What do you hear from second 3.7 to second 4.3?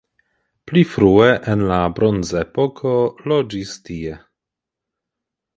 tie.